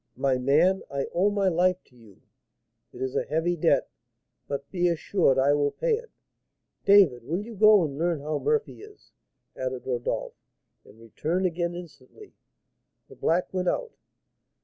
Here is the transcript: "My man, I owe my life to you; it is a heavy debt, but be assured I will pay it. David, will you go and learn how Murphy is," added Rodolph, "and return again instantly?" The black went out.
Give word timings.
"My 0.15 0.39
man, 0.39 0.81
I 0.89 1.05
owe 1.13 1.29
my 1.29 1.47
life 1.47 1.77
to 1.83 1.95
you; 1.95 2.23
it 2.91 3.03
is 3.03 3.15
a 3.15 3.21
heavy 3.25 3.55
debt, 3.55 3.87
but 4.47 4.67
be 4.71 4.87
assured 4.87 5.37
I 5.37 5.53
will 5.53 5.69
pay 5.69 5.93
it. 5.93 6.09
David, 6.85 7.23
will 7.23 7.43
you 7.45 7.53
go 7.53 7.83
and 7.85 7.99
learn 7.99 8.19
how 8.19 8.39
Murphy 8.39 8.81
is," 8.81 9.11
added 9.55 9.85
Rodolph, 9.85 10.33
"and 10.83 10.99
return 10.99 11.45
again 11.45 11.75
instantly?" 11.75 12.33
The 13.09 13.15
black 13.15 13.53
went 13.53 13.67
out. 13.67 13.91